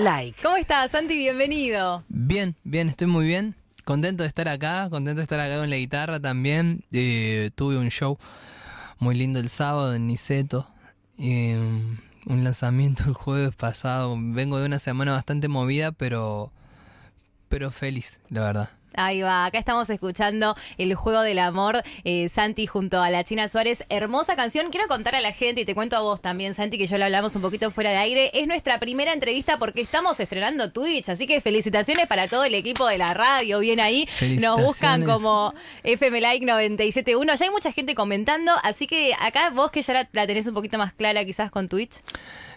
[0.00, 0.42] like.
[0.42, 1.14] ¿Cómo estás, Santi?
[1.14, 2.04] Bienvenido.
[2.08, 3.54] Bien, bien, estoy muy bien.
[3.84, 6.84] Contento de estar acá, contento de estar acá con la guitarra también.
[6.92, 8.18] Eh, tuve un show
[8.98, 10.68] muy lindo el sábado en Niceto.
[11.18, 11.56] Eh,
[12.26, 14.16] un lanzamiento el jueves pasado.
[14.18, 16.50] Vengo de una semana bastante movida, pero,
[17.48, 18.70] pero feliz, la verdad.
[18.94, 23.48] Ahí va, acá estamos escuchando El Juego del Amor, eh, Santi junto a la China
[23.48, 23.84] Suárez.
[23.88, 24.70] Hermosa canción.
[24.70, 27.04] Quiero contar a la gente y te cuento a vos también, Santi, que ya lo
[27.04, 28.30] hablamos un poquito fuera de aire.
[28.34, 32.86] Es nuestra primera entrevista porque estamos estrenando Twitch, así que felicitaciones para todo el equipo
[32.86, 33.60] de la radio.
[33.60, 34.08] Bien ahí,
[34.40, 35.54] nos buscan como
[35.84, 37.34] FM Like 971.
[37.34, 40.54] Ya hay mucha gente comentando, así que acá vos que ya la, la tenés un
[40.54, 42.00] poquito más clara quizás con Twitch.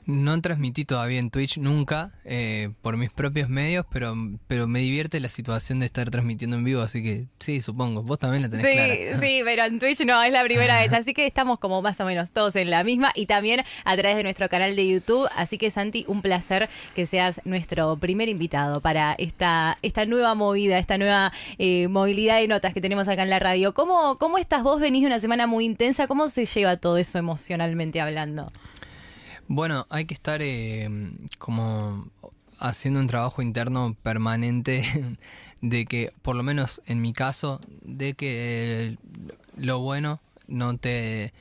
[0.06, 4.16] No transmití todavía en Twitch nunca eh, por mis propios medios, pero,
[4.48, 8.04] pero me divierte la situación de estar transmitiendo en vivo, así que sí, supongo.
[8.04, 9.20] Vos también la tenés sí, clara.
[9.20, 12.06] Sí, pero en Twitch no, es la primera vez, así que estamos como más o
[12.06, 15.28] menos todos en la misma y también a través de nuestro canal de YouTube.
[15.36, 20.78] Así que Santi, un placer que seas nuestro primer invitado para esta, esta nueva movida,
[20.78, 23.74] esta nueva eh, movilidad de notas que tenemos acá en la radio.
[23.74, 24.80] ¿Cómo, ¿Cómo estás vos?
[24.80, 28.52] Venís de una semana muy intensa, ¿cómo se lleva todo eso emocionalmente hablando?
[29.56, 30.90] Bueno, hay que estar eh,
[31.38, 32.08] como
[32.58, 34.84] haciendo un trabajo interno permanente
[35.62, 38.98] de que, por lo menos en mi caso, de que
[39.56, 41.34] lo bueno no te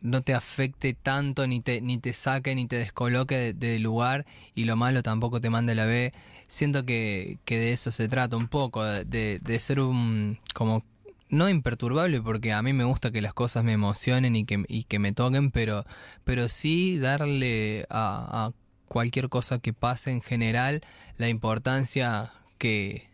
[0.00, 4.24] no te afecte tanto, ni te, ni te saque, ni te descoloque del lugar,
[4.54, 6.12] y lo malo tampoco te mande la B.
[6.46, 10.84] Siento que, que de eso se trata un poco, de, de ser un como
[11.30, 14.84] no imperturbable porque a mí me gusta que las cosas me emocionen y que, y
[14.84, 15.84] que me toquen, pero,
[16.24, 18.52] pero sí darle a,
[18.88, 20.82] cualquier cosa que pase en general
[21.18, 23.06] la importancia que,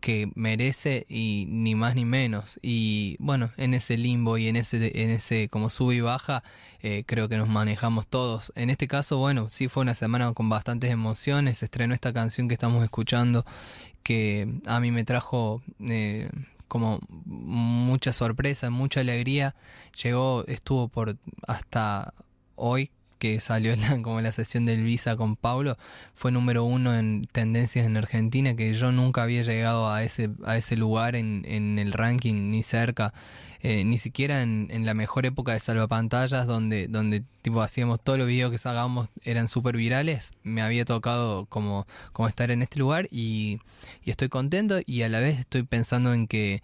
[0.00, 2.58] que merece y ni más ni menos.
[2.62, 6.42] Y bueno, en ese limbo y en ese, en ese como sube y baja,
[6.82, 8.50] eh, creo que nos manejamos todos.
[8.56, 11.62] En este caso, bueno, sí fue una semana con bastantes emociones.
[11.62, 13.44] Estrenó esta canción que estamos escuchando
[14.02, 16.30] que a mí me trajo eh,
[16.70, 19.56] como mucha sorpresa, mucha alegría.
[20.00, 21.16] Llegó, estuvo por
[21.48, 22.14] hasta
[22.54, 25.78] hoy que salió la, como la sesión del Visa con Paulo,
[26.16, 30.56] fue número uno en tendencias en Argentina, que yo nunca había llegado a ese, a
[30.56, 33.14] ese lugar en, en el ranking ni cerca.
[33.62, 38.18] Eh, ni siquiera en, en, la mejor época de salvapantallas, donde, donde tipo hacíamos todos
[38.18, 42.78] los videos que sacábamos eran súper virales, me había tocado como, como estar en este
[42.78, 43.58] lugar y
[44.06, 46.62] estoy contento y a la vez estoy pensando en que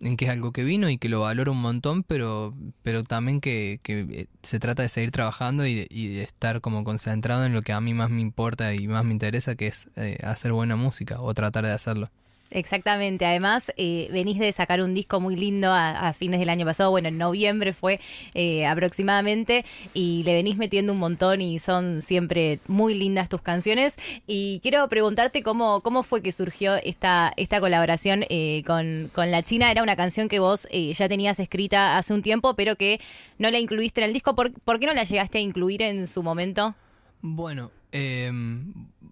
[0.00, 3.40] en que es algo que vino y que lo valoro un montón, pero, pero también
[3.40, 7.44] que, que eh, se trata de seguir trabajando y de, y de, estar como concentrado
[7.44, 10.18] en lo que a mí más me importa y más me interesa, que es eh,
[10.22, 12.10] hacer buena música o tratar de hacerlo.
[12.50, 16.90] Exactamente, además eh, venís de sacar un disco muy lindo a, fines del año pasado,
[16.90, 18.00] bueno, en noviembre fue
[18.32, 23.96] eh, aproximadamente, y le venís metiendo un montón y son siempre muy lindas tus canciones.
[24.26, 29.42] Y quiero preguntarte cómo, cómo fue que surgió esta, esta colaboración eh, con, con la
[29.42, 29.70] China.
[29.70, 33.00] Era una canción que vos ya tenías escrita hace un tiempo, pero que
[33.38, 34.34] no la incluiste en el disco.
[34.34, 36.74] ¿Por, ¿por qué no la llegaste a incluir en su momento?
[37.20, 38.30] Bueno, eh,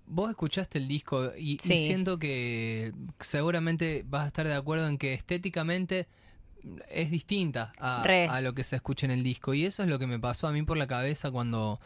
[0.07, 1.75] vos escuchaste el disco y, sí.
[1.75, 6.07] y, siento que seguramente vas a estar de acuerdo en que estéticamente
[6.91, 9.55] es distinta a, a, lo que se escucha en el disco.
[9.55, 11.81] Y eso es lo que me pasó a mí por la cabeza cuando,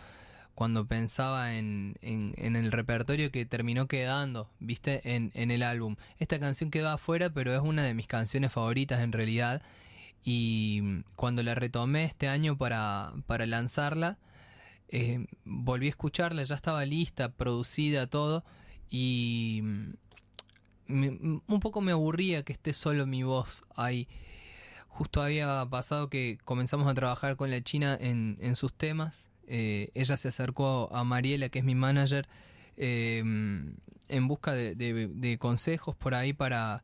[0.54, 5.96] cuando pensaba en, en, en el repertorio que terminó quedando, viste, en, en el álbum.
[6.18, 9.62] Esta canción quedó afuera, pero es una de mis canciones favoritas en realidad.
[10.24, 14.18] Y cuando la retomé este año para, para lanzarla,
[14.92, 18.44] eh, volví a escucharla, ya estaba lista, producida, todo,
[18.90, 19.62] y
[20.86, 24.08] me, un poco me aburría que esté solo mi voz ahí.
[24.88, 29.28] Justo había pasado que comenzamos a trabajar con la China en, en sus temas.
[29.46, 32.28] Eh, ella se acercó a Mariela, que es mi manager,
[32.76, 36.82] eh, en busca de, de, de, consejos por ahí para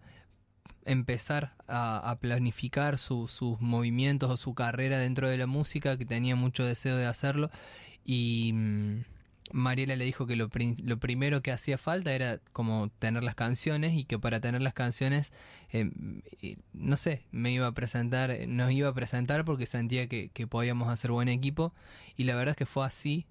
[0.85, 6.07] empezar a, a planificar su, sus movimientos o su carrera dentro de la música, que
[6.07, 7.51] tenía mucho deseo de hacerlo
[8.07, 9.05] y mmm,
[9.53, 13.35] Mariela le dijo que lo, pri lo, primero que hacía falta era como tener las
[13.35, 15.33] canciones y que para tener las canciones,
[15.73, 15.91] eh,
[16.73, 20.89] no sé, me iba a presentar, nos iba a presentar porque sentía que, que, podíamos
[20.89, 21.73] hacer buen equipo
[22.17, 23.27] y la verdad es que fue así,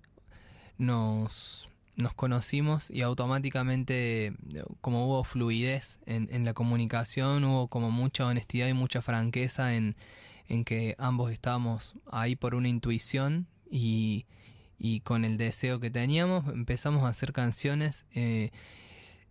[0.78, 4.34] nos, nos conocimos y automáticamente
[4.82, 9.96] como hubo fluidez en, en la comunicación, hubo como mucha honestidad y mucha franqueza en,
[10.48, 14.26] en que ambos estábamos ahí por una intuición y
[14.78, 18.52] y con el deseo que teníamos empezamos a hacer canciones eh,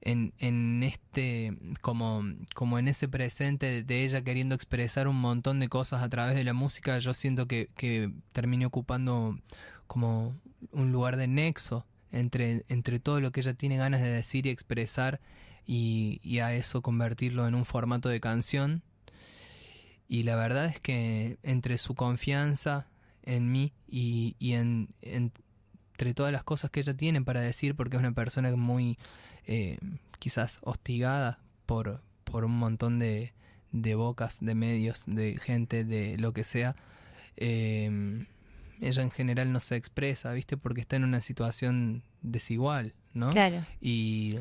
[0.00, 2.22] en, en este como,
[2.54, 6.44] como en ese presente de ella queriendo expresar un montón de cosas a través de
[6.44, 9.38] la música yo siento que, que terminé ocupando
[9.86, 10.34] como
[10.72, 14.50] un lugar de nexo entre, entre todo lo que ella tiene ganas de decir y
[14.50, 15.20] expresar
[15.66, 18.82] y, y a eso convertirlo en un formato de canción.
[20.08, 22.86] Y la verdad es que entre su confianza
[23.24, 27.96] en mí y, y en, entre todas las cosas que ella tiene para decir, porque
[27.96, 28.98] es una persona muy
[29.46, 29.78] eh,
[30.18, 33.32] quizás hostigada por, por un montón de,
[33.72, 36.76] de bocas, de medios, de gente, de lo que sea,
[37.36, 38.26] eh,
[38.80, 40.56] ella en general no se expresa, ¿viste?
[40.56, 43.30] Porque está en una situación desigual, ¿no?
[43.30, 43.64] Claro.
[43.80, 44.36] Y,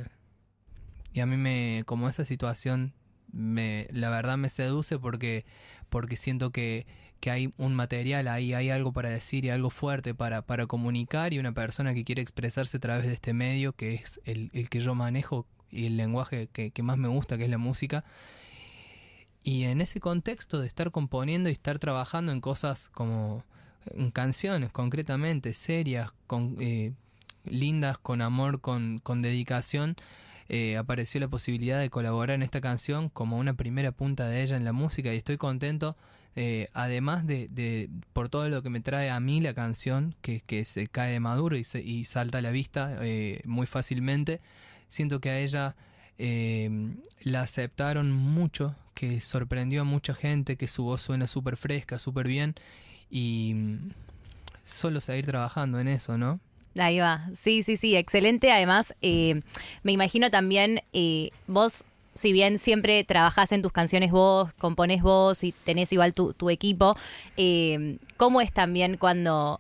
[1.14, 2.94] y a mí me, como esa situación,
[3.32, 5.46] me, la verdad me seduce porque,
[5.90, 6.86] porque siento que,
[7.24, 11.34] que hay un material ahí, hay algo para decir y algo fuerte para, para comunicar
[11.34, 14.70] y una persona que quiere expresarse a través de este medio, que es el, el
[14.70, 18.04] que yo manejo y el lenguaje que, más me gusta, que es la música.
[19.42, 23.46] Y en ese contexto de estar componiendo y estar trabajando en cosas como
[24.12, 26.92] canciones concretamente, serias, con, eh,
[27.46, 29.96] lindas, con amor, con, con dedicación,
[30.50, 34.58] eh, apareció la posibilidad de colaborar en esta canción como una primera punta de ella
[34.58, 35.96] en la música y estoy contento.
[36.36, 40.42] Eh, además de, de, por todo lo que me trae a mí la canción, que,
[40.42, 43.00] que se cae maduro y, se, y salta a la vista
[43.46, 44.42] muy fácilmente,
[44.88, 45.76] siento que a ella
[46.18, 52.28] la aceptaron mucho, que sorprendió a mucha gente, que su voz suena súper fresca, súper
[52.28, 52.56] bien
[53.10, 53.92] y mm,
[54.64, 56.40] solo seguir trabajando en eso, ¿no?
[56.76, 58.52] Ahí va, sí, sí, sí, excelente.
[58.52, 59.42] Además, eh,
[59.84, 65.44] me imagino también eh, vos, si bien siempre trabajás en tus canciones vos, componés vos
[65.44, 66.96] y tenés igual tu, equipo,
[67.38, 69.60] eh, ¿cómo es también cuando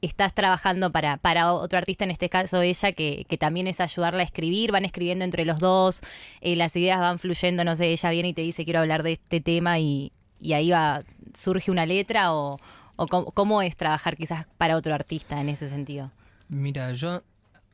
[0.00, 4.20] estás trabajando para, para otro artista, en este caso ella, que, que también es ayudarla
[4.20, 6.00] a escribir, van escribiendo entre los dos,
[6.40, 9.40] las ideas van fluyendo, no sé, ella viene y te dice quiero hablar de este
[9.40, 11.02] tema y, y ahí va,
[11.34, 12.58] surge una letra o,
[12.96, 16.10] ¿O cómo, es trabajar quizás para otro artista en ese sentido?
[16.48, 17.22] Mira, yo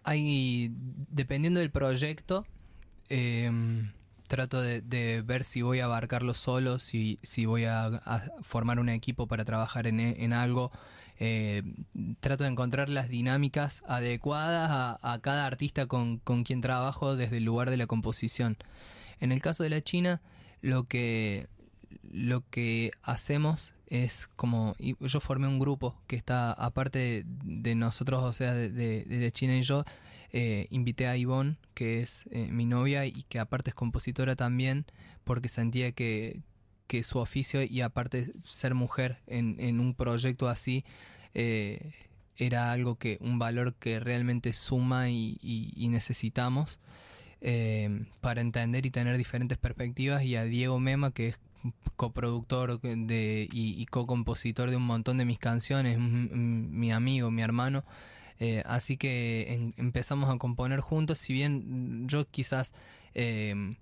[0.02, 0.72] hay,
[1.10, 2.44] dependiendo del proyecto,
[3.08, 3.92] em,
[4.32, 8.00] trato de, ver si voy a abarcarlo solo, si, si voy a,
[8.40, 10.72] formar un equipo para trabajar en, en algo.
[11.20, 11.62] Eh,
[12.20, 17.44] trato de encontrar las dinámicas adecuadas a, cada artista con, con, quien trabajo desde el
[17.44, 18.56] lugar de la composición.
[19.20, 20.22] En el caso de la China,
[20.62, 21.48] lo que,
[22.10, 28.32] lo que hacemos es como yo formé un grupo que está aparte de, nosotros, o
[28.32, 29.84] sea, de, de, China y yo,
[30.32, 34.86] eh, invité a Ivonne, que es eh, mi novia y que aparte es compositora también,
[35.24, 36.40] porque sentía que,
[36.86, 40.84] que su oficio y aparte ser mujer en, en un proyecto así
[41.34, 41.92] eh,
[42.36, 46.80] era algo que, un valor que realmente suma y, y, necesitamos.
[48.20, 51.38] para entender y tener diferentes perspectivas y a Diego Mema que es
[51.96, 57.84] coproductor de, y, co-compositor de un montón de mis canciones, mi amigo, mi hermano.
[58.44, 62.72] Eh, así que empezamos a componer juntos, si bien yo quizás
[63.14, 63.76] em,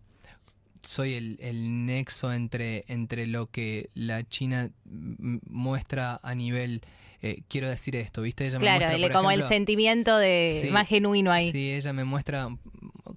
[0.82, 6.82] soy el, nexo entre, entre lo que la China muestra a nivel...
[7.22, 8.46] Eh, quiero decir esto, ¿viste?
[8.46, 11.50] Ella claro, como el sentimiento de más genuino ahí.
[11.50, 12.48] Sí, ella me muestra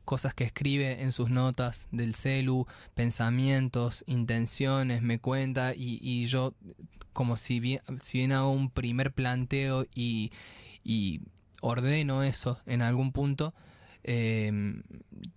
[0.04, 6.54] cosas que escribe en sus notas del celu, pensamientos, intenciones, me cuenta y, y yo
[7.13, 10.31] como si bien, si bien hago un primer planteo y,
[10.84, 11.22] y
[11.63, 13.54] ordeno eso en algún punto,
[14.04, 14.51] eh,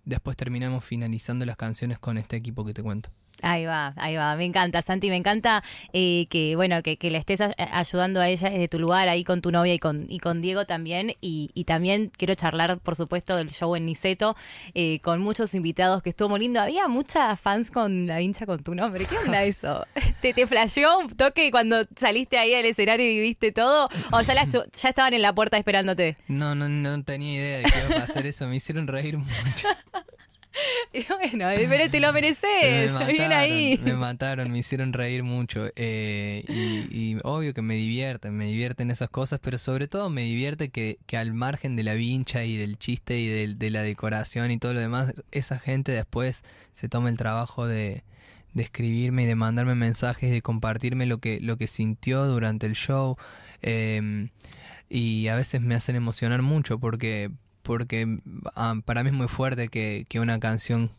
[0.04, 3.10] después terminamos finalizando las canciones con este equipo que te cuento.
[3.42, 4.34] Ahí va, ahí va.
[4.36, 5.10] Me encanta, Santi.
[5.10, 5.62] Me encanta
[5.92, 9.52] eh, que, bueno, que, le estés ayudando a ella desde tu lugar, ahí con tu
[9.52, 11.12] novia y con, y con Diego también.
[11.20, 14.36] Y, y también quiero charlar, por supuesto, del show en Niceto,
[14.74, 16.60] eh, con muchos invitados que estuvo muy lindo.
[16.60, 19.04] Había muchas fans con la hincha con tu nombre.
[19.06, 19.86] ¿Qué onda eso?
[20.20, 23.88] ¿Te, te flasheó un toque cuando saliste ahí al escenario y viste todo?
[24.12, 26.16] ¿O ya, ya estaban en la puerta esperándote?
[26.28, 28.46] No, no, no tenía idea de que iba a pasar eso.
[28.48, 29.68] Me hicieron reír mucho.
[30.92, 33.80] Y bueno, pero te lo mereces, me mataron, ahí.
[33.82, 35.68] Me mataron, me hicieron reír mucho.
[35.76, 36.44] Eh,
[36.90, 40.98] y, obvio que me divierten, me divierten esas cosas, pero sobre todo me divierte que,
[41.06, 44.74] que al margen de la vincha y del chiste y de, la decoración y todo
[44.74, 48.04] lo demás, esa gente después se toma el trabajo de,
[48.54, 52.74] de escribirme y de mandarme mensajes, de compartirme lo que, lo que sintió durante el
[52.74, 53.16] show.
[53.62, 54.28] Eh,
[54.88, 57.30] y a veces me hacen emocionar mucho porque
[57.66, 58.18] porque
[58.54, 60.90] ah, para mí es muy fuerte que, una canción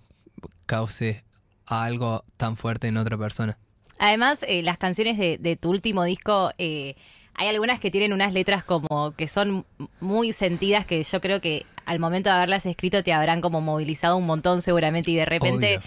[0.65, 1.23] cause
[1.65, 3.57] algo tan fuerte en otra persona.
[3.97, 6.95] Además, eh, las canciones de, tu último disco, eh,
[7.37, 9.65] hay algunas que tienen unas letras como que son
[9.99, 14.17] muy sentidas, que yo creo que al momento de haberlas escrito te habrán como movilizado
[14.17, 15.79] un montón seguramente y de repente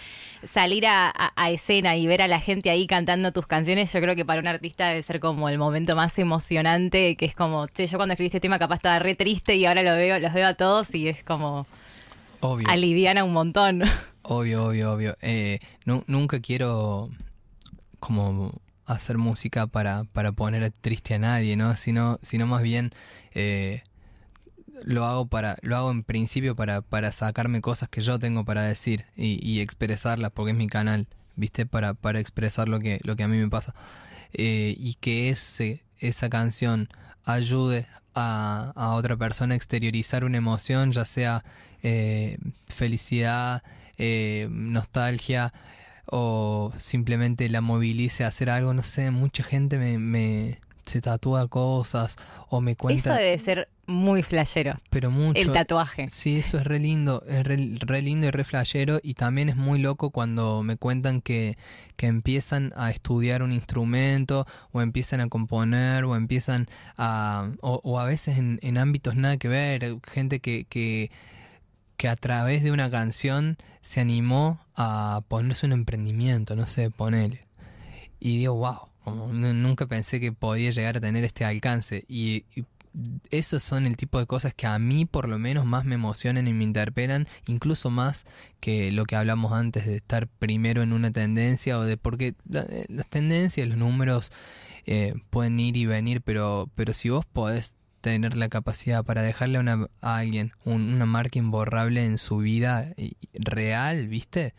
[0.44, 1.12] salir a,
[1.50, 4.46] escena y ver a la gente ahí cantando tus canciones, yo creo que para un
[4.46, 8.28] artista debe ser como el momento más emocionante, que es como, che, yo cuando escribí
[8.28, 11.08] este tema capaz estaba re triste y ahora lo veo, los veo a todos y
[11.08, 11.66] es como...
[12.42, 12.66] Obvio.
[12.70, 13.82] Aliviana un montón.
[14.22, 15.16] Obvio, obvio, obvio.
[15.20, 17.10] Eh, nunca quiero
[17.98, 18.54] como
[18.92, 21.76] hacer música para, para poner triste a nadie, ¿no?
[21.76, 22.90] Sino, sino más bien
[23.32, 23.82] eh,
[24.82, 28.62] lo hago para, lo hago en principio para, para sacarme cosas que yo tengo para
[28.62, 31.06] decir y, expresarlas porque es mi canal,
[31.36, 31.66] ¿viste?
[31.66, 33.74] Para, para expresar lo que, lo que a mí me pasa.
[34.32, 36.88] Eh, y que ese, esa canción
[37.24, 41.44] ayude a, a, otra persona a exteriorizar una emoción, ya sea
[41.82, 43.62] eh, felicidad,
[44.48, 45.52] nostalgia
[46.06, 50.58] o simplemente la movilice a hacer algo, no sé, mucha gente me, me
[50.90, 52.16] se tatúa cosas
[52.48, 53.14] o me cuenta...
[53.14, 54.74] Eso debe ser muy flashero.
[54.90, 55.40] Pero mucho.
[55.40, 56.08] El tatuaje.
[56.10, 59.78] Sí, eso es re lindo, es re, lindo y re flashero y también es muy
[59.78, 61.56] loco cuando me cuentan que,
[61.96, 67.50] que empiezan a estudiar un instrumento o empiezan a componer o empiezan a...
[67.60, 71.10] o, a veces en, en, ámbitos nada que ver, gente que, que,
[72.00, 77.42] que a través de una canción se animó a ponerse un emprendimiento, no sé, ponerle.
[78.18, 82.06] Y digo, wow, nunca pensé que podía llegar a tener este alcance.
[82.08, 82.46] Y,
[83.30, 86.48] esos son el tipo de cosas que a mí por lo menos más me emocionan
[86.48, 88.24] y me interpelan, incluso más
[88.60, 92.86] que lo que hablamos antes de estar primero en una tendencia o de porque eh,
[92.88, 94.32] las tendencias, los números
[94.86, 99.58] eh, pueden ir y venir, pero, pero si vos podés tener la capacidad para dejarle
[99.58, 102.94] a, una, a alguien una marca imborrable en su vida
[103.34, 104.54] real, ¿viste?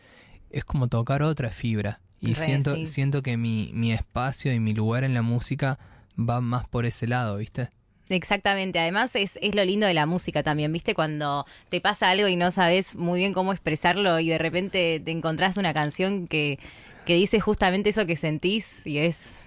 [0.50, 2.01] Es como tocar otra fibra.
[2.19, 5.79] Y siento, siento que mi, mi espacio y mi lugar en la música
[6.17, 7.69] va más por ese lado, ¿viste?
[8.10, 10.93] Exactamente, además es, es, lo lindo de la música también, ¿viste?
[10.93, 15.12] Cuando te pasa algo y no sabes muy bien cómo expresarlo y de repente te
[15.12, 16.60] encontrás una canción que,
[17.05, 19.40] que dice justamente eso que sentís y es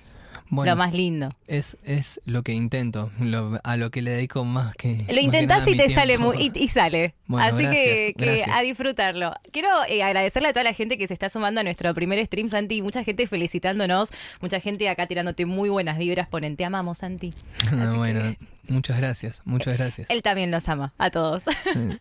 [0.51, 1.31] lo más lindo.
[1.47, 3.11] Es, es lo que intento,
[3.63, 5.05] a lo que le dedico más que.
[5.09, 7.15] Lo intentás y te sale muy, y, sale.
[7.37, 9.35] Así que, a disfrutarlo.
[9.53, 12.49] Quiero eh, agradecerle a toda la gente que se está sumando a nuestro primer stream,
[12.49, 12.83] Santi.
[12.83, 14.11] Mucha gente felicitándonos,
[14.41, 16.29] mucha gente acá tirándote muy buenas vibras.
[16.29, 17.35] Ponen, te amamos, Santi.
[17.97, 18.37] bueno.
[18.69, 20.09] Muchas gracias, muchas gracias.
[20.11, 21.45] Él también los ama, a todos.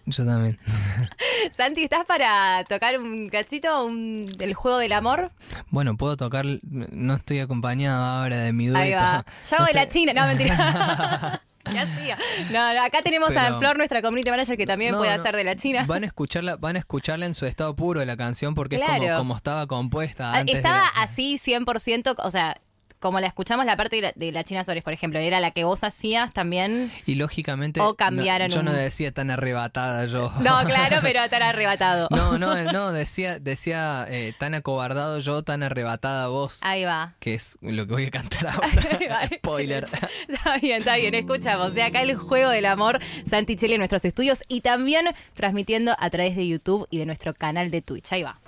[0.06, 0.60] Yo también.
[1.52, 5.32] Santi, ¿estás para tocar un cachito un, el juego del amor?
[5.70, 8.84] Bueno, puedo tocar, no estoy acompañado ahora de mi dueto.
[8.84, 9.26] Ahí va.
[9.50, 11.42] Yo hago de la China, no, mentira.
[11.72, 12.18] ¿Qué hacía?
[12.52, 15.86] No, acá tenemos a Flor, nuestra community manager, que también puede hacer de la China.
[15.88, 18.82] Van a escucharla, van a escucharla en su estado puro de la canción porque es
[18.82, 20.58] como, como estaba compuesta ah, antes.
[20.58, 22.60] Estaba así 100%, o sea,
[23.04, 25.84] como la escuchamos la parte de la, China Suárez, por ejemplo, era la que vos
[25.84, 26.90] hacías también.
[27.06, 27.82] Y lógicamente.
[27.82, 28.50] O cambiaron.
[28.50, 30.32] yo no decía tan arrebatada yo.
[30.40, 32.08] No, claro, pero tan arrebatado.
[32.12, 36.60] No, no, no, decía, decía eh, tan acobardado yo, tan arrebatada vos.
[36.62, 37.16] Ahí va.
[37.20, 39.30] Que es lo que voy a cantar ahora.
[39.36, 39.86] Spoiler.
[40.30, 41.72] está bien, está bien, escuchamos.
[41.72, 45.94] O sea, acá el juego del amor, Santi Chile en nuestros estudios y también transmitiendo
[46.00, 48.14] a través de YouTube y de nuestro canal de Twitch.
[48.14, 48.40] Ahí va.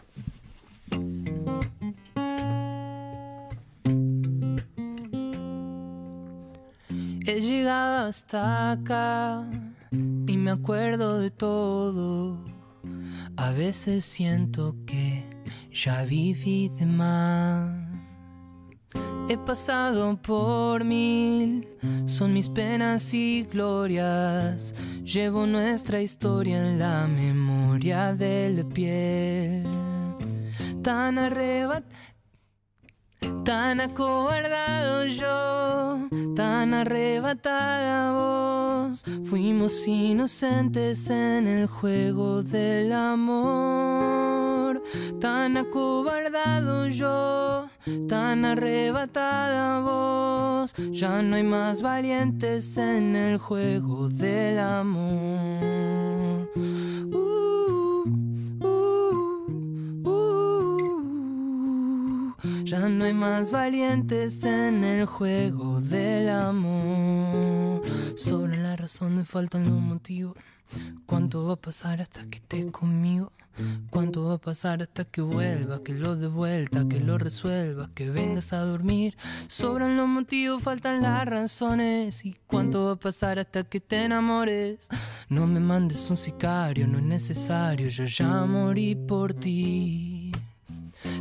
[7.28, 9.50] He llegado hasta acá
[9.92, 12.38] y me acuerdo de todo.
[13.36, 15.26] A veces siento que
[15.72, 17.76] ya viví de más.
[19.28, 21.68] He pasado por mil,
[22.06, 24.76] son mis penas y glorias.
[25.04, 29.64] Llevo nuestra historia en la memoria de la piel.
[30.84, 31.86] Tan arrebat
[33.44, 44.82] Tan acobardado yo, tan arrebatada vos, fuimos inocentes en el juego del amor.
[45.20, 47.68] Tan acobardado yo,
[48.08, 55.66] tan arrebatada vos, ya no hay más valientes en el juego del amor.
[62.66, 67.84] Ya no hay más valientes en el juego del amor.
[68.18, 70.36] Sobre la razón faltan los motivos.
[71.06, 73.32] ¿Cuánto va a pasar hasta que estés conmigo?
[73.92, 75.84] ¿Cuánto va a pasar hasta que vuelva?
[75.84, 79.16] Que lo de vuelta, que lo resuelva, que vengas a dormir.
[79.48, 82.26] Sobran los motivos, faltan las razones.
[82.26, 84.90] ¿Y cuánto va a pasar hasta que te enamores?
[85.30, 90.15] No me mandes un sicario, no es necesario, yo ya morí por ti.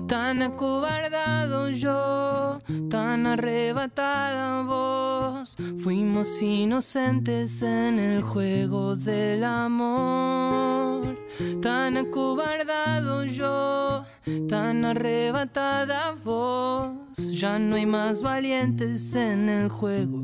[0.07, 5.57] Tan acobardado yo, tan arrebatada vos.
[5.83, 11.19] Fuimos inocentes en el juego del amor,
[11.63, 14.05] tan acobardado yo,
[14.49, 16.93] tan arrebatada vos.
[17.17, 20.23] Ya no hay más valientes en el juego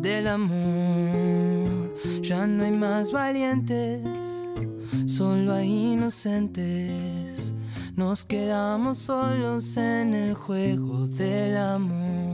[0.00, 4.00] del amor, ya no hay más valientes,
[5.06, 7.54] solo hay inocentes.
[7.96, 12.33] Nos quedamos solos en el juego del amor.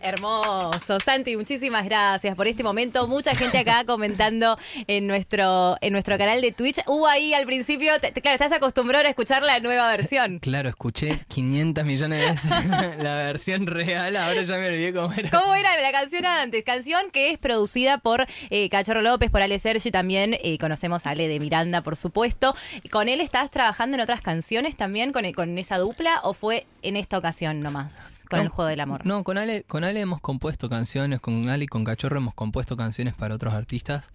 [0.00, 3.08] Hermoso, Santi, muchísimas gracias por este momento.
[3.08, 6.78] Mucha gente acá comentando en nuestro, en nuestro canal de Twitch.
[6.86, 10.40] Hubo ahí al principio, claro, estás acostumbrado a escuchar la nueva versión.
[10.48, 15.28] Claro, escuché 500 millones de veces la versión real, ahora ya me olvidé cómo era.
[15.30, 16.64] ¿Cómo era la canción antes?
[16.64, 20.38] Canción que es producida por eh, Cachorro López, por Ale Sergi también.
[20.42, 22.54] Eh, conocemos a Ale de Miranda, por supuesto.
[22.90, 26.96] ¿Con él estás trabajando en otras canciones también, con, con esa dupla, o fue en
[26.96, 28.17] esta ocasión nomás?
[28.28, 29.04] Con el juego del amor.
[29.06, 32.76] No, con Ale, con Ale hemos compuesto canciones, con Ale y con Cachorro hemos compuesto
[32.76, 34.12] canciones para otros artistas.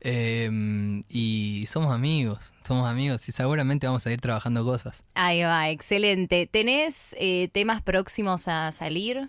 [0.00, 5.04] Em, y somos amigos, somos amigos y seguramente vamos a ir trabajando cosas.
[5.14, 6.46] Ahí va, excelente.
[6.46, 9.28] ¿Tenés eh, temas próximos a salir?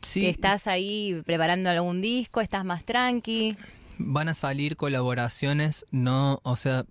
[0.00, 0.26] Sí.
[0.26, 2.40] ¿Estás ahí preparando algún disco?
[2.40, 3.56] ¿Estás más tranqui?
[3.98, 6.86] Van a salir colaboraciones, no, o sea,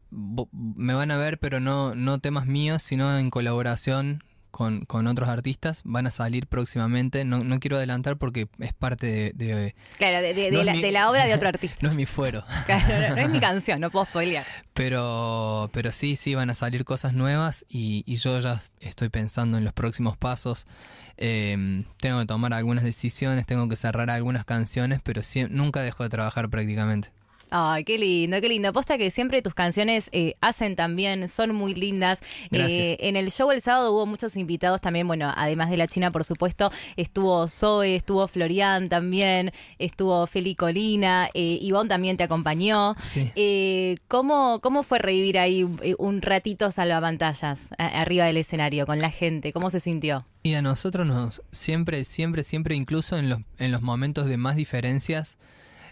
[0.52, 4.24] me van a ver, pero no, no temas míos, sino en colaboración
[4.60, 5.80] con, con, otros artistas.
[5.86, 7.24] Van a salir próximamente.
[7.24, 9.74] No, no quiero adelantar porque es parte de.
[9.98, 11.78] claro, de, la, obra de otro artista.
[11.82, 12.44] no es mi fuero.
[12.66, 14.46] Claro, no, es mi canción, no puedo spoilear.
[14.74, 19.58] Pero, pero sí, sí, van a salir cosas nuevas y, y yo ya estoy pensando
[19.58, 20.68] en los próximos pasos.
[21.16, 26.10] Em, tengo que tomar algunas decisiones, tengo que cerrar algunas canciones, pero nunca dejo de
[26.10, 27.12] trabajar prácticamente.
[27.52, 28.70] Ay, qué lindo, qué lindo.
[28.70, 32.22] Aposta que siempre tus canciones eh, hacen también, son muy lindas.
[32.52, 36.12] Eh, en el show el sábado hubo muchos invitados también, bueno, además de la China,
[36.12, 42.96] por supuesto, estuvo Zoe, estuvo Florian también, estuvo Feli Colina, eh, Ivonne también te acompañó.
[43.00, 43.32] Sí.
[43.36, 49.54] Eh, ¿cómo, ¿Cómo fue revivir ahí un ratito salvapantallas arriba del escenario con la gente?
[49.54, 50.26] ¿Cómo se sintió?
[50.44, 54.56] Y a nosotros nos, siempre, siempre, siempre, incluso en los, en los momentos de más
[54.56, 55.38] diferencias,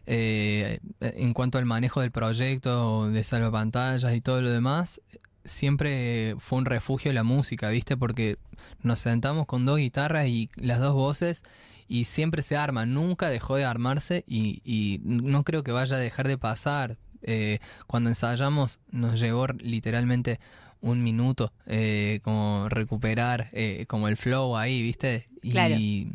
[0.07, 5.01] eh, en cuanto al manejo del proyecto, de salvapantallas y todo lo demás,
[5.45, 7.97] siempre fue un refugio la música, ¿viste?
[7.97, 8.37] Porque
[8.81, 11.43] nos sentamos con dos guitarras y las dos voces
[11.87, 16.27] y siempre se arma, nunca dejó de armarse y, no creo que vaya a dejar
[16.27, 16.97] de pasar.
[17.23, 20.39] Eh, cuando ensayamos nos llevó literalmente
[20.81, 25.27] un minuto eh, como recuperar eh, como el flow ahí, ¿viste?
[25.41, 26.09] Y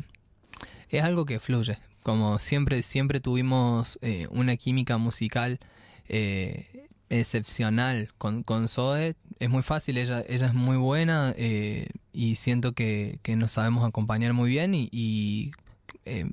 [0.89, 5.59] es algo que fluye, como siempre, siempre tuvimos eh, una química musical
[6.07, 9.15] eh, excepcional con, con Zoe.
[9.39, 14.33] Es muy fácil, ella, ella es muy buena eh, y siento que, nos sabemos acompañar
[14.33, 15.51] muy bien y,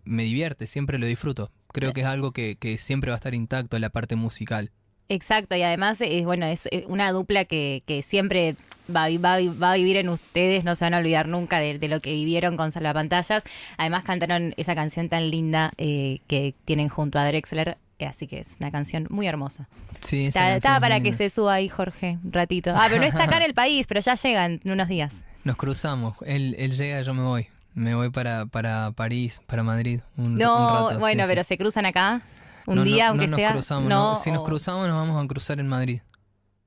[0.05, 1.53] me divierte, siempre lo disfruto.
[1.73, 4.73] Creo que es algo que, que siempre va a estar intacto la parte musical.
[5.09, 8.57] Exacto, y además es bueno, es una dupla que, que siempre
[8.95, 12.01] va, va, va, a vivir en ustedes, no se van a olvidar nunca de, lo
[12.01, 13.45] que vivieron con Salvapantallas.
[13.77, 18.41] Además cantaron esa canción tan linda eh, que tienen junto a Drexler, eh, así que
[18.41, 19.69] es una canción muy hermosa.
[20.01, 22.73] Sí, Estaba para que se suba ahí, Jorge, un ratito.
[22.75, 25.15] Ah, pero no está acá en el país, pero ya llega en unos días.
[25.45, 27.49] Nos cruzamos, él, él llega, yo me voy.
[27.75, 30.01] Me voy para, para París, para Madrid.
[30.17, 32.23] Un, no, bueno, pero se cruzan acá
[32.67, 33.53] un día, aunque no sea.
[33.53, 36.01] Cruzamos, no, si nos cruzamos, nos vamos a cruzar en Madrid.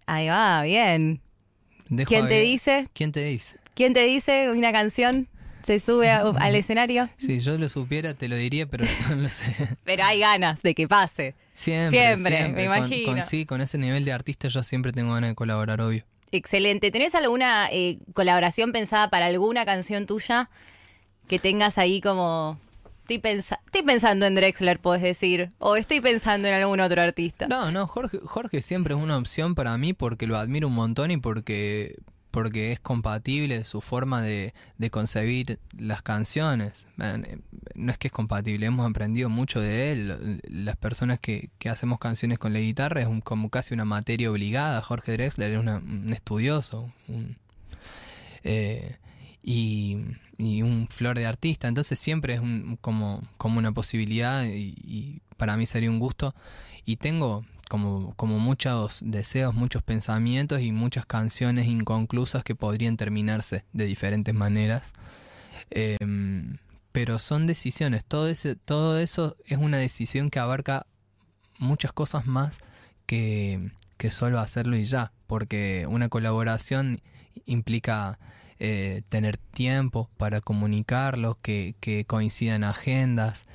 [0.06, 1.22] Ahí va, bien.
[2.08, 2.88] ¿Quién te dice?
[2.94, 3.56] ¿Quién te dice?
[3.74, 5.28] ¿Quién te dice una canción?
[5.66, 7.10] ¿Se sube al escenario?
[7.18, 9.56] Si yo lo supiera, te lo diría, pero no lo sé.
[9.84, 11.36] Pero hay ganas de que pase.
[11.54, 13.14] Siempre, siempre, me imagino.
[13.14, 16.04] Con, sí, con ese nivel de artista yo siempre tengo ganas de colaborar, obvio.
[16.32, 16.90] Excelente.
[16.90, 20.50] ¿Tenés alguna eh, colaboración pensada para alguna canción tuya
[21.28, 22.60] que tengas ahí como
[23.08, 25.52] Estoy, estoy pensando en Drexler, puedes decir.
[25.60, 27.48] O estoy pensando en algún otro artista.
[27.48, 31.12] No, no, Jorge, Jorge siempre es una opción para mí porque lo admiro un montón
[31.12, 31.98] y porque,
[32.32, 36.88] porque es compatible su forma de, de concebir las canciones.
[37.76, 40.42] No es que es compatible, hemos aprendido mucho de él.
[40.48, 44.82] Las personas que, que hacemos canciones con la guitarra es como casi una materia obligada.
[44.82, 46.90] Jorge Drexler es un estudioso.
[48.44, 48.96] eh,
[49.44, 49.98] y,
[50.40, 51.68] un flor de artista.
[51.68, 56.34] Entonces siempre es un, como, como una posibilidad y, para mí sería un gusto.
[56.86, 63.66] Y tengo como, como muchos deseos, muchos pensamientos y muchas canciones inconclusas que podrían terminarse
[63.74, 64.94] de diferentes maneras.
[65.70, 66.58] Em,
[66.92, 70.86] pero son decisiones, todo, ese, todo eso es una decisión que abarca
[71.58, 72.60] muchas cosas más
[73.06, 77.02] que, que solo hacerlo y ya, porque una colaboración
[77.46, 78.20] implica
[78.66, 83.46] eh, tener tiempo para comunicarlos, que, que coincidan agendas,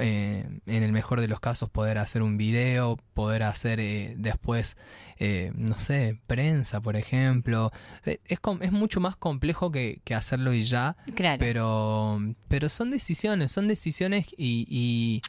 [0.00, 4.76] eh, en el mejor de los casos poder hacer un video, poder hacer eh, después,
[5.18, 7.72] eh, no sé, prensa, por ejemplo.
[8.04, 10.96] Es, es mucho más complejo que, hacerlo y ya,
[11.38, 15.22] pero, pero son decisiones, son decisiones y,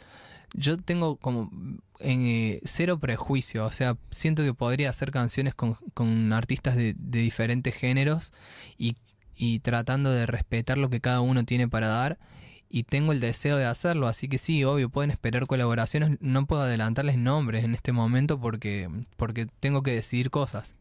[0.54, 1.52] yo tengo como
[2.00, 7.20] en, cero prejuicio, o sea, siento que podría hacer canciones con, con artistas de, de
[7.20, 8.32] diferentes géneros
[8.78, 8.96] y,
[9.36, 12.18] y tratando de respetar lo que cada uno tiene para dar
[12.70, 16.64] y tengo el deseo de hacerlo, así que sí, obvio, pueden esperar colaboraciones, no puedo
[16.64, 20.76] adelantarles nombres en este momento porque, porque tengo que decidir cosas.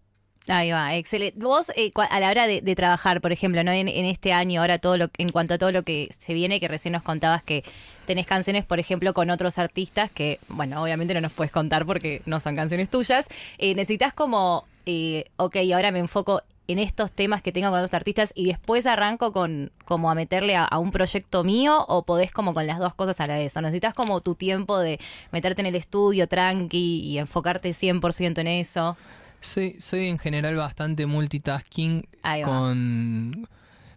[0.47, 1.39] Ahí va, excelente.
[1.39, 3.73] Vos, eh, a la hora de, trabajar, por ejemplo, ¿no?
[3.73, 6.69] En, este año, ahora todo lo en cuanto a todo lo que se viene, que
[6.69, 7.65] recién nos contabas que
[8.07, 12.21] tenés canciones, por ejemplo, con otros artistas que, bueno, obviamente no nos puedes contar porque
[12.27, 13.29] no son canciones tuyas.
[13.57, 17.95] Eh, necesitas como, eh, ok, ahora me enfoco en estos temas que tengo con otros
[17.95, 22.55] artistas y después arranco con como a meterle a, un proyecto mío o podés como
[22.55, 23.57] con las dos cosas a la vez?
[23.57, 24.99] ¿O necesitas como tu tiempo de
[25.31, 28.97] meterte en el estudio tranqui y enfocarte 100% en eso?
[29.41, 32.07] Soy, soy en general bastante multitasking
[32.45, 33.47] con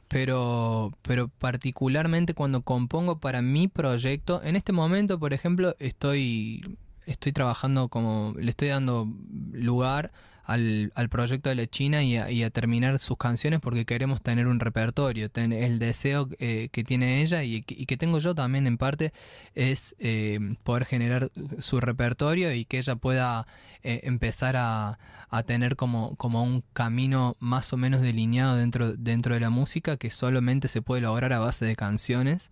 [0.09, 7.31] pero pero particularmente cuando compongo para mi proyecto, en este momento, por ejemplo, estoy estoy
[7.31, 9.07] trabajando como le estoy dando
[9.51, 10.11] lugar
[10.47, 14.61] al, al proyecto de la China y a, terminar sus canciones porque queremos tener un
[14.61, 15.29] repertorio.
[15.35, 19.11] el deseo eh, que tiene ella y, que tengo yo también en parte
[19.55, 23.45] es eh, poder generar su repertorio y que ella pueda
[23.83, 29.33] eh, empezar a, a, tener como, como un camino más o menos delineado dentro, dentro
[29.33, 32.51] de la música que solamente se puede lograr a base de canciones.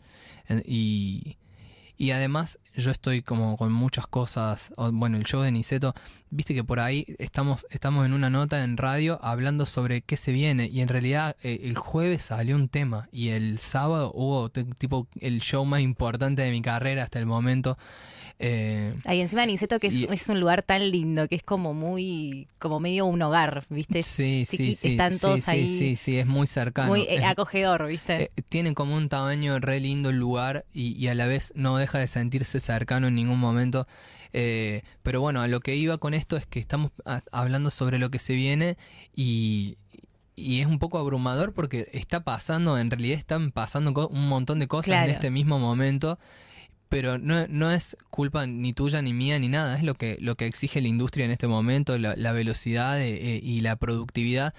[0.65, 1.37] y
[1.97, 5.93] y además yo estoy como con muchas cosas, bueno, el show de Niceto,
[6.29, 10.31] viste que por ahí estamos, estamos en una nota en radio hablando sobre qué se
[10.31, 15.07] viene y en realidad eh, el jueves salió un tema y el sábado hubo tipo
[15.19, 17.77] el show más importante de mi carrera hasta el momento
[18.37, 22.79] eh, Ahí encima Niceto que es, un lugar tan lindo, que es como muy, como
[22.79, 24.03] medio un hogar, ¿viste?
[24.03, 24.89] Sí, sí, sí.
[24.89, 25.69] Están todos ahí.
[25.69, 26.89] Sí, sí, es muy cercano.
[26.89, 28.23] Muy eh, acogedor, ¿viste?
[28.23, 31.97] Eh, tiene como un tamaño re lindo el lugar y, a la vez no deja
[31.97, 33.87] de sentirse cercano en ningún momento.
[34.33, 36.91] Eh, pero bueno, a lo que iba con esto es que estamos
[37.31, 38.75] hablando sobre lo que se viene
[39.15, 39.77] y,
[40.35, 44.67] y es un poco abrumador porque está pasando, en realidad están pasando un montón de
[44.67, 46.19] cosas en este mismo momento
[46.89, 50.35] pero no, no, es culpa ni tuya ni mía ni nada, es lo que, lo
[50.35, 54.53] que exige la industria en este momento, la, velocidad eh, y la productividad.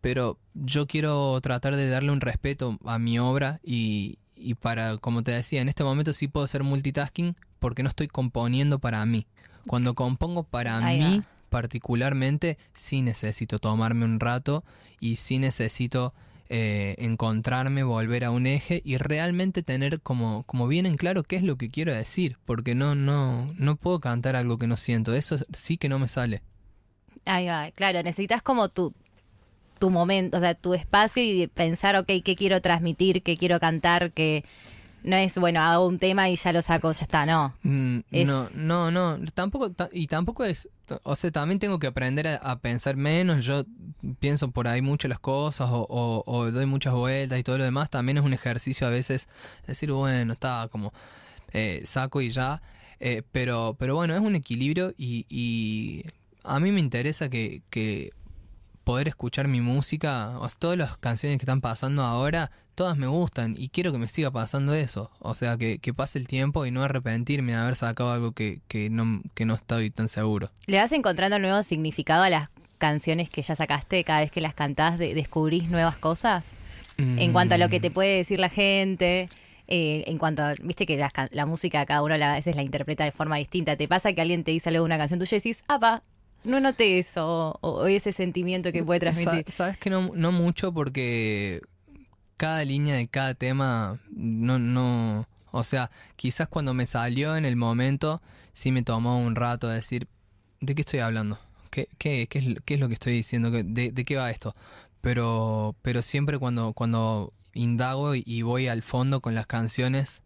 [0.00, 5.22] Pero yo quiero tratar de darle un respeto a mi obra y, y para, como
[5.22, 9.26] te decía, en este momento sí puedo hacer multitasking porque no estoy componiendo para mí.
[9.66, 14.64] Cuando compongo para mí particularmente, sí necesito tomarme un rato
[15.00, 16.14] y sí necesito
[16.52, 21.36] eh, encontrarme, volver a un eje y realmente tener como, como bien en claro qué
[21.36, 25.14] es lo que quiero decir, porque no, no, no puedo cantar algo que no siento,
[25.14, 26.42] eso sí que no me sale.
[27.24, 28.92] Ahí va, claro, necesitas como tu,
[29.78, 34.10] tu momento, o sea, tu espacio y pensar, ok, qué quiero transmitir, qué quiero cantar,
[34.10, 34.44] qué
[35.02, 37.54] no es, bueno, hago un tema y ya lo saco, ya está, no.
[37.62, 40.68] Mm, no, no, no, tampoco, y tampoco es,
[41.02, 43.64] o sea, también tengo que aprender a, pensar menos, yo
[44.18, 48.18] pienso por ahí mucho las cosas o, doy muchas vueltas y todo lo demás, también
[48.18, 49.28] es un ejercicio a veces
[49.66, 50.92] decir, bueno, está como,
[51.52, 52.62] eh, saco y ya,
[53.00, 56.04] eh, pero, pero bueno, es un equilibrio y, y
[56.44, 58.12] a mí me interesa que, que
[58.84, 63.54] poder escuchar mi música, o todas las canciones que están pasando ahora, todas me gustan
[63.58, 65.10] y quiero que me siga pasando eso.
[65.18, 68.90] O sea, que, pase el tiempo y no arrepentirme de haber sacado algo que, que,
[68.90, 70.50] no, que no estoy tan seguro.
[70.66, 74.54] ¿Le vas encontrando nuevo significado a las canciones que ya sacaste cada vez que las
[74.54, 74.98] cantás?
[74.98, 76.56] ¿Descubrís nuevas cosas?
[76.96, 79.28] En cuanto a lo que te puede decir la gente.
[79.68, 83.04] Eh, en cuanto a, viste que la, la música cada uno a veces la interpreta
[83.04, 83.76] de forma distinta.
[83.76, 86.02] ¿Te pasa que alguien te dice algo de una canción tuya y decís, apa,
[86.44, 89.44] no noté eso o, ese sentimiento que puede transmitir?
[89.50, 91.60] Sabes que no, mucho porque
[92.36, 97.56] cada línea de cada tema no, no, o sea, quizás cuando me salió en el
[97.56, 98.22] momento,
[98.52, 100.08] sí me tomó un rato decir,
[100.60, 101.38] ¿de qué estoy hablando?
[101.70, 103.50] ¿Qué, qué, qué, es, qué es, lo que estoy diciendo?
[103.50, 104.54] ¿De, ¿De, qué va esto?
[105.00, 110.22] Pero, pero siempre cuando, cuando indago y voy al fondo con las canciones,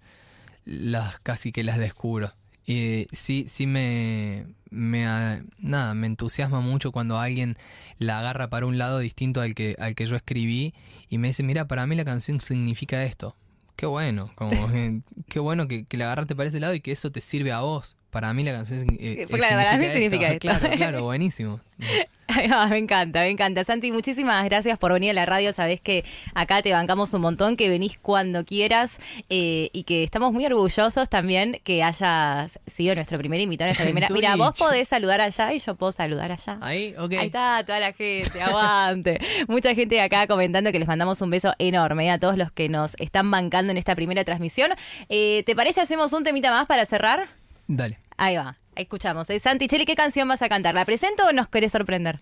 [0.64, 2.33] las casi que las descubro.
[2.66, 7.56] Y sí, sí me, me, nada, me entusiasma mucho cuando alguien
[7.98, 10.74] la agarra para un lado distinto al que, al que yo escribí
[11.08, 13.37] y me dice, mira, para mí la canción significa esto.
[13.76, 14.50] Qué bueno, como
[15.28, 17.60] qué bueno que, que la agarraste para ese lado y que eso te sirve a
[17.60, 17.96] vos.
[18.14, 20.46] Para mí la canción eh, claro, para mí significa esto.
[20.55, 21.59] Claro, claro, buenísimo.
[22.70, 23.64] me encanta, me encanta.
[23.64, 25.53] Santi, muchísimas gracias por venir a la radio.
[25.53, 29.00] Sabés que acá te bancamos un montón, que venís cuando quieras
[29.31, 33.70] eh, y que estamos muy orgullosos también que hayas sido nuestro primer invitado.
[33.70, 34.07] Nuestra primera...
[34.11, 36.59] Mira, vos podés saludar allá y yo puedo saludar allá.
[36.61, 37.14] Ahí, ok.
[37.14, 39.18] Ahí está, toda la gente, aguante.
[39.48, 42.94] Mucha gente acá comentando que les mandamos un beso enorme a todos los que nos
[43.00, 44.70] están bancando en esta primera transmisión.
[45.09, 47.27] Eh, ¿Te parece hacemos un temita más para cerrar?
[47.66, 47.98] Dale.
[48.16, 48.59] Ahí va.
[48.77, 49.31] Escuchamos.
[49.31, 49.38] ¿eh?
[49.38, 50.74] Santi Cheli, ¿qué canción vas a cantar?
[50.74, 52.18] ¿La presento o nos querés sorprender?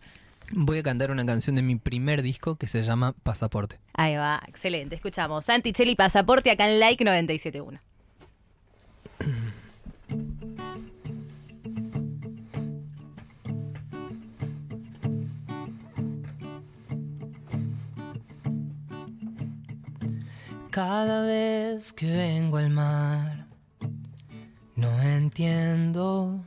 [0.55, 3.79] Voy a cantar una canción de mi primer disco que se llama Pasaporte.
[3.95, 4.95] Ahí va, excelente.
[4.95, 5.47] Escuchamos.
[5.47, 7.81] Santi Cheli, Pasaporte acá en Like 971.
[20.71, 23.42] Cada vez que vengo al mar
[24.83, 26.43] no entiendo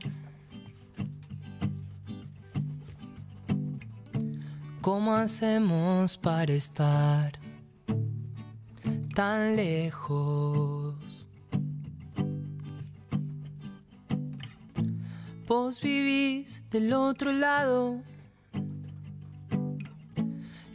[4.82, 7.32] cómo hacemos para estar
[9.14, 11.26] tan lejos.
[15.48, 18.02] Vos vivís del otro lado.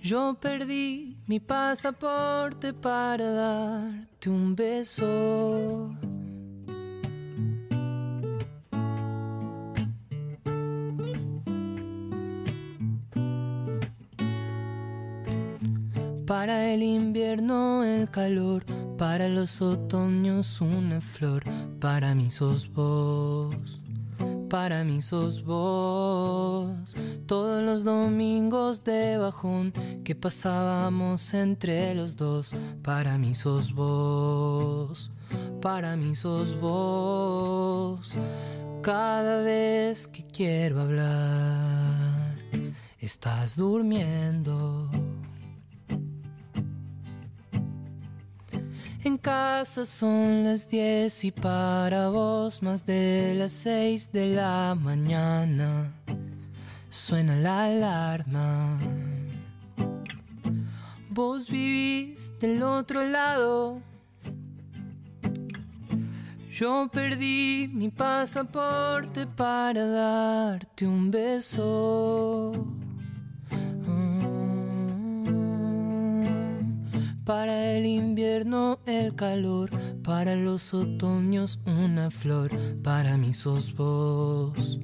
[0.02, 5.92] Yo perdí mi pasaporte para darte un beso.
[16.32, 18.66] Para el invierno el calor,
[18.98, 21.44] para los otoños una flor,
[21.82, 23.82] para mí sos vos,
[24.50, 26.96] para mí sos vos.
[27.26, 29.74] Todos los domingos de bajón
[30.06, 35.12] que pasábamos entre los dos, para mí sos vos,
[35.62, 38.18] para mí sos vos.
[38.82, 42.36] Cada vez que quiero hablar,
[43.02, 45.01] estás durmiendo.
[49.04, 55.92] En casa son las diez y para vos más de las seis de la mañana
[56.90, 58.78] suena la alarma.
[61.10, 63.82] Vos vivís del otro lado.
[66.52, 72.81] Yo perdí mi pasaporte para darte un beso.
[77.26, 79.70] Para el invierno el calor,
[80.04, 82.50] para los otoños una flor,
[82.82, 84.80] para mí sos vos,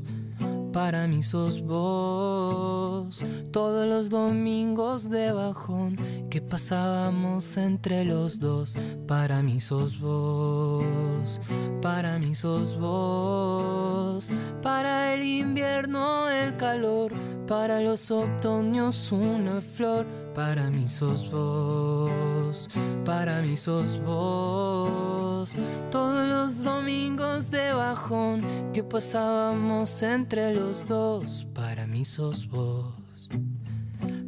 [0.71, 3.25] para mí sos vos.
[3.51, 5.97] Todos los domingos de bajón
[6.29, 8.75] que pasábamos entre los dos,
[9.07, 11.41] para mí sos vos,
[11.81, 14.29] para mí sos vos.
[14.61, 17.13] Para el invierno el calor,
[17.47, 20.05] para los otoños una flor
[20.37, 22.69] para mí sos vos,
[23.03, 25.55] para mí sos vos.
[25.89, 32.93] Todos los domingos de bajón que pasábamos entre los dos, para mí sos vos,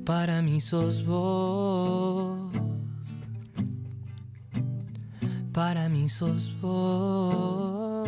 [0.03, 2.51] para mí sos vos.
[5.53, 8.07] Para mí sos vos.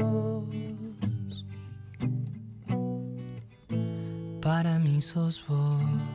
[4.41, 6.10] Para mí sos vos.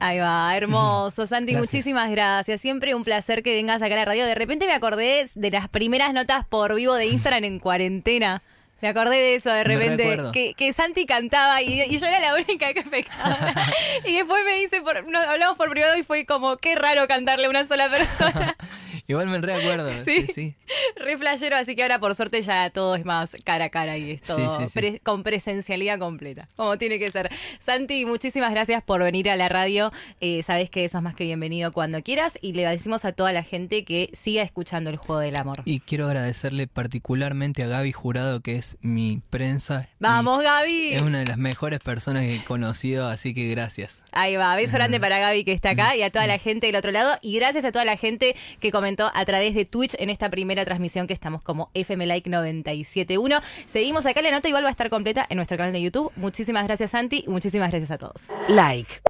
[0.00, 1.26] Ahí va, hermoso.
[1.26, 2.60] Santi, muchísimas gracias.
[2.60, 4.26] Siempre un placer que vengas acá a la radio.
[4.26, 8.42] De repente me acordé de las primeras notas por vivo de Instagram en cuarentena.
[8.84, 12.74] Me acordé de eso de repente, que, que, Santi cantaba y, yo era la única
[12.74, 13.38] que afectaba.
[14.04, 17.48] y después me dice, por, hablamos por privado y fue como, qué raro cantarle a
[17.50, 18.56] una sola persona.
[19.06, 19.90] Igual me reacuerdo.
[20.04, 20.56] Sí, sí.
[20.96, 21.16] Re
[21.54, 24.58] así que ahora por suerte ya todo es más cara a cara y es todo
[25.02, 27.30] con presencialidad completa, como tiene que ser.
[27.58, 29.92] Santi, muchísimas gracias por venir a la radio.
[30.20, 33.42] Eh, sabes que sos más que bienvenido cuando quieras y le decimos a toda la
[33.42, 35.62] gente que siga escuchando el juego del amor.
[35.64, 39.88] Y quiero agradecerle particularmente a Gaby Jurado, que es mi prensa.
[39.98, 40.94] ¡Vamos, Gaby!
[40.94, 44.02] Es una de las mejores personas que he conocido, así que gracias.
[44.12, 46.76] Ahí va, beso grande para Gaby que está acá y a toda la gente del
[46.76, 47.18] otro lado.
[47.22, 50.64] Y gracias a toda la gente que comentó a través de Twitch en esta primera
[50.64, 53.40] transmisión que estamos como FM Like 971.
[53.66, 56.12] Seguimos acá, la nota igual va a estar completa en nuestro canal de YouTube.
[56.16, 58.22] Muchísimas gracias, Santi, y muchísimas gracias a todos.
[58.48, 59.00] Like.